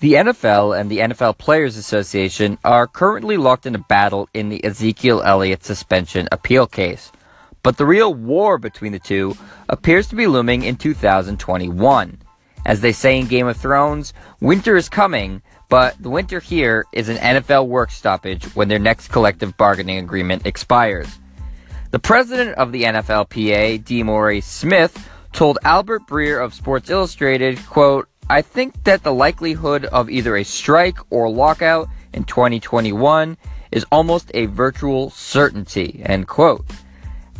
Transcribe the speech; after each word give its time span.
The 0.00 0.14
NFL 0.14 0.80
and 0.80 0.90
the 0.90 1.00
NFL 1.00 1.36
Players 1.36 1.76
Association 1.76 2.56
are 2.64 2.86
currently 2.86 3.36
locked 3.36 3.66
in 3.66 3.74
a 3.74 3.78
battle 3.78 4.30
in 4.32 4.48
the 4.48 4.64
Ezekiel 4.64 5.20
Elliott 5.22 5.62
suspension 5.62 6.26
appeal 6.32 6.66
case. 6.66 7.12
But 7.62 7.76
the 7.76 7.84
real 7.84 8.14
war 8.14 8.56
between 8.56 8.92
the 8.92 8.98
two 8.98 9.36
appears 9.68 10.08
to 10.08 10.16
be 10.16 10.26
looming 10.26 10.62
in 10.62 10.76
2021. 10.76 12.18
As 12.64 12.80
they 12.80 12.92
say 12.92 13.18
in 13.18 13.26
Game 13.26 13.46
of 13.46 13.58
Thrones, 13.58 14.14
winter 14.40 14.74
is 14.74 14.88
coming, 14.88 15.42
but 15.68 16.02
the 16.02 16.08
winter 16.08 16.40
here 16.40 16.86
is 16.94 17.10
an 17.10 17.18
NFL 17.18 17.66
work 17.66 17.90
stoppage 17.90 18.44
when 18.56 18.68
their 18.68 18.78
next 18.78 19.08
collective 19.08 19.54
bargaining 19.58 19.98
agreement 19.98 20.46
expires. 20.46 21.18
The 21.90 21.98
president 21.98 22.56
of 22.56 22.72
the 22.72 22.84
NFLPA, 22.84 23.84
DeMaurice 23.84 24.44
Smith, 24.44 25.10
told 25.32 25.58
Albert 25.62 26.06
Breer 26.06 26.42
of 26.42 26.54
Sports 26.54 26.88
Illustrated, 26.88 27.58
quote, 27.66 28.08
I 28.30 28.42
think 28.42 28.84
that 28.84 29.02
the 29.02 29.12
likelihood 29.12 29.86
of 29.86 30.08
either 30.08 30.36
a 30.36 30.44
strike 30.44 30.98
or 31.10 31.28
lockout 31.28 31.88
in 32.12 32.22
2021 32.22 33.36
is 33.72 33.84
almost 33.90 34.30
a 34.34 34.46
virtual 34.46 35.10
certainty, 35.10 36.00
end 36.04 36.28
quote. 36.28 36.64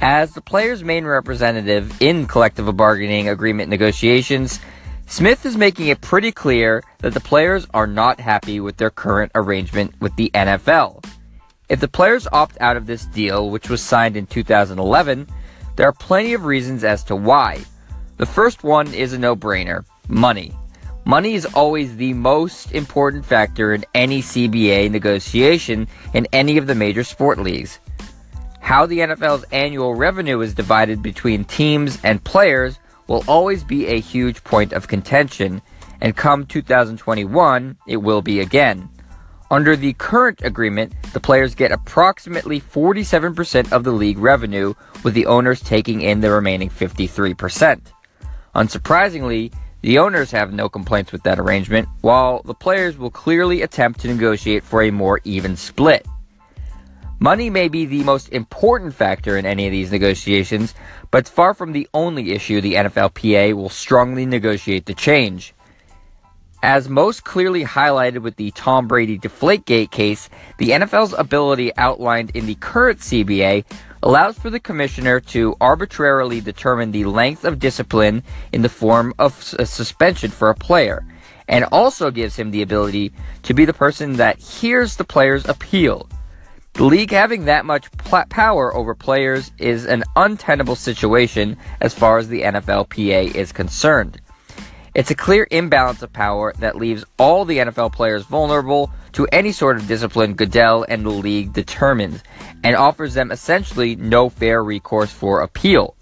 As 0.00 0.34
the 0.34 0.40
players' 0.40 0.82
main 0.82 1.04
representative 1.04 2.02
in 2.02 2.26
collective 2.26 2.76
bargaining 2.76 3.28
agreement 3.28 3.70
negotiations, 3.70 4.58
Smith 5.06 5.46
is 5.46 5.56
making 5.56 5.86
it 5.86 6.00
pretty 6.00 6.32
clear 6.32 6.82
that 6.98 7.14
the 7.14 7.20
players 7.20 7.68
are 7.72 7.86
not 7.86 8.18
happy 8.18 8.58
with 8.58 8.76
their 8.76 8.90
current 8.90 9.30
arrangement 9.36 9.94
with 10.00 10.16
the 10.16 10.32
NFL. 10.34 11.04
If 11.68 11.78
the 11.78 11.86
players 11.86 12.26
opt 12.32 12.60
out 12.60 12.76
of 12.76 12.86
this 12.86 13.06
deal, 13.06 13.50
which 13.50 13.70
was 13.70 13.80
signed 13.80 14.16
in 14.16 14.26
2011, 14.26 15.28
there 15.76 15.86
are 15.86 15.92
plenty 15.92 16.34
of 16.34 16.46
reasons 16.46 16.82
as 16.82 17.04
to 17.04 17.14
why. 17.14 17.60
The 18.16 18.26
first 18.26 18.64
one 18.64 18.92
is 18.92 19.12
a 19.12 19.18
no 19.18 19.36
brainer 19.36 19.84
money. 20.08 20.56
Money 21.10 21.34
is 21.34 21.44
always 21.44 21.96
the 21.96 22.14
most 22.14 22.70
important 22.70 23.26
factor 23.26 23.74
in 23.74 23.84
any 23.96 24.22
CBA 24.22 24.92
negotiation 24.92 25.88
in 26.14 26.28
any 26.32 26.56
of 26.56 26.68
the 26.68 26.74
major 26.76 27.02
sport 27.02 27.36
leagues. 27.40 27.80
How 28.60 28.86
the 28.86 29.00
NFL's 29.00 29.44
annual 29.50 29.96
revenue 29.96 30.40
is 30.40 30.54
divided 30.54 31.02
between 31.02 31.44
teams 31.44 31.98
and 32.04 32.22
players 32.22 32.78
will 33.08 33.24
always 33.26 33.64
be 33.64 33.88
a 33.88 33.98
huge 33.98 34.44
point 34.44 34.72
of 34.72 34.86
contention, 34.86 35.60
and 36.00 36.16
come 36.16 36.46
2021, 36.46 37.76
it 37.88 37.96
will 37.96 38.22
be 38.22 38.38
again. 38.38 38.88
Under 39.50 39.74
the 39.74 39.94
current 39.94 40.42
agreement, 40.44 40.94
the 41.12 41.18
players 41.18 41.56
get 41.56 41.72
approximately 41.72 42.60
47% 42.60 43.72
of 43.72 43.82
the 43.82 43.90
league 43.90 44.18
revenue, 44.18 44.74
with 45.02 45.14
the 45.14 45.26
owners 45.26 45.60
taking 45.60 46.02
in 46.02 46.20
the 46.20 46.30
remaining 46.30 46.70
53%. 46.70 47.80
Unsurprisingly, 48.54 49.52
the 49.82 49.98
owners 49.98 50.30
have 50.30 50.52
no 50.52 50.68
complaints 50.68 51.12
with 51.12 51.22
that 51.22 51.38
arrangement, 51.38 51.88
while 52.00 52.42
the 52.42 52.54
players 52.54 52.98
will 52.98 53.10
clearly 53.10 53.62
attempt 53.62 54.00
to 54.00 54.08
negotiate 54.08 54.62
for 54.62 54.82
a 54.82 54.90
more 54.90 55.20
even 55.24 55.56
split. 55.56 56.06
Money 57.18 57.50
may 57.50 57.68
be 57.68 57.84
the 57.84 58.02
most 58.02 58.30
important 58.30 58.94
factor 58.94 59.36
in 59.36 59.44
any 59.44 59.66
of 59.66 59.72
these 59.72 59.92
negotiations, 59.92 60.74
but 61.10 61.18
it's 61.18 61.30
far 61.30 61.52
from 61.52 61.72
the 61.72 61.88
only 61.92 62.32
issue 62.32 62.60
the 62.60 62.74
NFLPA 62.74 63.52
will 63.54 63.68
strongly 63.68 64.24
negotiate 64.24 64.86
to 64.86 64.94
change. 64.94 65.54
As 66.62 66.88
most 66.88 67.24
clearly 67.24 67.64
highlighted 67.64 68.18
with 68.18 68.36
the 68.36 68.50
Tom 68.50 68.86
Brady 68.86 69.18
Deflategate 69.18 69.90
case, 69.90 70.28
the 70.58 70.70
NFL's 70.70 71.14
ability 71.14 71.74
outlined 71.76 72.30
in 72.30 72.46
the 72.46 72.54
current 72.54 73.00
CBA 73.00 73.64
allows 74.02 74.38
for 74.38 74.50
the 74.50 74.60
commissioner 74.60 75.20
to 75.20 75.56
arbitrarily 75.60 76.40
determine 76.40 76.90
the 76.90 77.04
length 77.04 77.44
of 77.44 77.58
discipline 77.58 78.22
in 78.52 78.62
the 78.62 78.68
form 78.68 79.12
of 79.18 79.54
a 79.58 79.66
suspension 79.66 80.30
for 80.30 80.50
a 80.50 80.54
player, 80.54 81.04
and 81.48 81.64
also 81.72 82.10
gives 82.10 82.36
him 82.36 82.50
the 82.50 82.62
ability 82.62 83.12
to 83.42 83.54
be 83.54 83.64
the 83.64 83.72
person 83.72 84.14
that 84.14 84.38
hears 84.38 84.96
the 84.96 85.04
player's 85.04 85.46
appeal. 85.46 86.08
The 86.74 86.84
league 86.84 87.10
having 87.10 87.44
that 87.46 87.66
much 87.66 87.90
pl- 87.92 88.24
power 88.30 88.74
over 88.74 88.94
players 88.94 89.50
is 89.58 89.84
an 89.84 90.04
untenable 90.16 90.76
situation 90.76 91.56
as 91.80 91.92
far 91.92 92.18
as 92.18 92.28
the 92.28 92.42
NFLPA 92.42 93.34
is 93.34 93.52
concerned. 93.52 94.20
It's 94.92 95.10
a 95.12 95.14
clear 95.14 95.46
imbalance 95.52 96.02
of 96.02 96.12
power 96.12 96.52
that 96.58 96.74
leaves 96.74 97.04
all 97.16 97.44
the 97.44 97.58
NFL 97.58 97.92
players 97.92 98.24
vulnerable 98.24 98.90
to 99.12 99.28
any 99.30 99.52
sort 99.52 99.76
of 99.76 99.86
discipline 99.86 100.34
Goodell 100.34 100.84
and 100.88 101.06
the 101.06 101.10
league 101.10 101.52
determines, 101.52 102.24
and 102.64 102.74
offers 102.74 103.14
them 103.14 103.30
essentially 103.30 103.94
no 103.94 104.28
fair 104.28 104.64
recourse 104.64 105.12
for 105.12 105.42
appeal. 105.42 105.94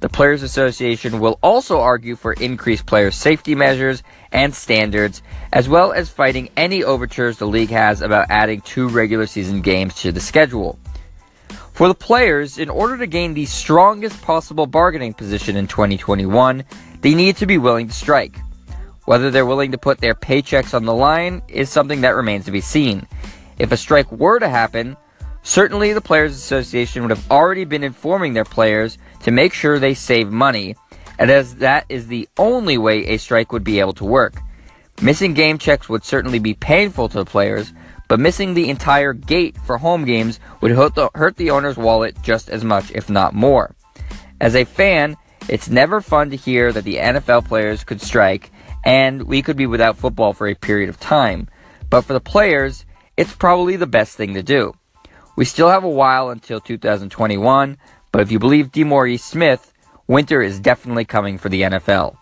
The 0.00 0.08
Players 0.08 0.42
Association 0.42 1.20
will 1.20 1.38
also 1.42 1.80
argue 1.80 2.16
for 2.16 2.32
increased 2.32 2.86
player 2.86 3.12
safety 3.12 3.54
measures 3.54 4.02
and 4.32 4.52
standards, 4.52 5.22
as 5.52 5.68
well 5.68 5.92
as 5.92 6.10
fighting 6.10 6.50
any 6.56 6.82
overtures 6.82 7.38
the 7.38 7.46
league 7.46 7.70
has 7.70 8.02
about 8.02 8.26
adding 8.30 8.62
two 8.62 8.88
regular 8.88 9.26
season 9.26 9.62
games 9.62 9.94
to 10.02 10.10
the 10.10 10.20
schedule. 10.20 10.76
For 11.74 11.88
the 11.88 11.94
players, 11.94 12.58
in 12.58 12.68
order 12.68 12.96
to 12.98 13.06
gain 13.06 13.34
the 13.34 13.46
strongest 13.46 14.22
possible 14.22 14.66
bargaining 14.66 15.12
position 15.12 15.56
in 15.56 15.66
2021, 15.66 16.64
they 17.04 17.14
need 17.14 17.36
to 17.36 17.44
be 17.44 17.58
willing 17.58 17.86
to 17.86 17.92
strike. 17.92 18.38
Whether 19.04 19.30
they're 19.30 19.44
willing 19.44 19.72
to 19.72 19.78
put 19.78 19.98
their 19.98 20.14
paychecks 20.14 20.72
on 20.72 20.86
the 20.86 20.94
line 20.94 21.42
is 21.48 21.68
something 21.68 22.00
that 22.00 22.16
remains 22.16 22.46
to 22.46 22.50
be 22.50 22.62
seen. 22.62 23.06
If 23.58 23.72
a 23.72 23.76
strike 23.76 24.10
were 24.10 24.38
to 24.38 24.48
happen, 24.48 24.96
certainly 25.42 25.92
the 25.92 26.00
Players 26.00 26.34
Association 26.34 27.02
would 27.02 27.10
have 27.10 27.30
already 27.30 27.66
been 27.66 27.84
informing 27.84 28.32
their 28.32 28.46
players 28.46 28.96
to 29.22 29.30
make 29.30 29.52
sure 29.52 29.78
they 29.78 29.92
save 29.92 30.32
money, 30.32 30.76
and 31.18 31.30
as 31.30 31.56
that 31.56 31.84
is 31.90 32.06
the 32.06 32.26
only 32.38 32.78
way 32.78 33.04
a 33.04 33.18
strike 33.18 33.52
would 33.52 33.64
be 33.64 33.80
able 33.80 33.92
to 33.92 34.06
work. 34.06 34.36
Missing 35.02 35.34
game 35.34 35.58
checks 35.58 35.90
would 35.90 36.06
certainly 36.06 36.38
be 36.38 36.54
painful 36.54 37.10
to 37.10 37.18
the 37.18 37.26
players, 37.26 37.74
but 38.08 38.18
missing 38.18 38.54
the 38.54 38.70
entire 38.70 39.12
gate 39.12 39.58
for 39.66 39.76
home 39.76 40.06
games 40.06 40.40
would 40.62 40.70
hurt 40.70 40.94
the, 40.94 41.10
hurt 41.14 41.36
the 41.36 41.50
owner's 41.50 41.76
wallet 41.76 42.16
just 42.22 42.48
as 42.48 42.64
much, 42.64 42.90
if 42.92 43.10
not 43.10 43.34
more. 43.34 43.74
As 44.40 44.56
a 44.56 44.64
fan, 44.64 45.18
it's 45.48 45.68
never 45.68 46.00
fun 46.00 46.30
to 46.30 46.36
hear 46.36 46.72
that 46.72 46.84
the 46.84 46.96
NFL 46.96 47.46
players 47.46 47.84
could 47.84 48.00
strike 48.00 48.50
and 48.84 49.22
we 49.22 49.42
could 49.42 49.56
be 49.56 49.66
without 49.66 49.98
football 49.98 50.32
for 50.32 50.46
a 50.46 50.54
period 50.54 50.88
of 50.88 51.00
time. 51.00 51.48
But 51.90 52.02
for 52.02 52.12
the 52.12 52.20
players, 52.20 52.84
it's 53.16 53.34
probably 53.34 53.76
the 53.76 53.86
best 53.86 54.16
thing 54.16 54.34
to 54.34 54.42
do. 54.42 54.74
We 55.36 55.44
still 55.44 55.68
have 55.68 55.84
a 55.84 55.88
while 55.88 56.30
until 56.30 56.60
2021, 56.60 57.76
but 58.12 58.20
if 58.20 58.30
you 58.30 58.38
believe 58.38 58.72
DeMaurice 58.72 59.20
Smith, 59.20 59.72
winter 60.06 60.40
is 60.40 60.60
definitely 60.60 61.04
coming 61.04 61.38
for 61.38 61.48
the 61.48 61.62
NFL. 61.62 62.16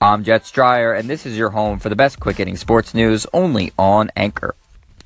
I'm 0.00 0.24
Jet 0.24 0.44
Stryer, 0.44 0.98
and 0.98 1.08
this 1.08 1.26
is 1.26 1.36
your 1.36 1.50
home 1.50 1.78
for 1.78 1.88
the 1.88 1.96
best 1.96 2.20
quick 2.20 2.36
hitting 2.36 2.56
sports 2.56 2.94
news 2.94 3.26
only 3.32 3.72
on 3.78 4.10
Anchor. 4.16 4.54